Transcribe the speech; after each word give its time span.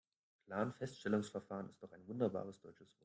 Planfeststellungsverfahren 0.47 1.69
ist 1.69 1.83
doch 1.83 1.91
ein 1.91 2.07
wunderbares 2.07 2.59
deutsches 2.59 2.89
Wort. 2.95 2.99